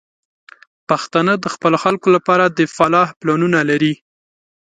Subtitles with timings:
[0.89, 3.93] پښتانه د خپلو خلکو لپاره د فلاح پلانونه لري.